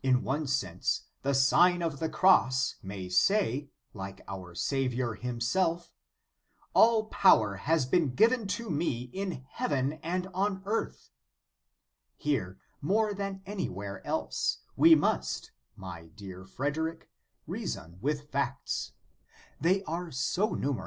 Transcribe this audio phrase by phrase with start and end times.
[0.00, 5.92] In one sense the Sign of the Cross may say, like our Saviour Himself:
[6.72, 11.10] "All power has been given to me in heaven and on earth."
[12.16, 17.10] Here, more than anywhere else, we must, my dear Frederic,
[17.48, 18.92] reason with facts.
[19.60, 20.52] They are so numerous * Lib.
[20.52, 20.68] de 83 quaest., quaest.
[20.68, 20.78] 79.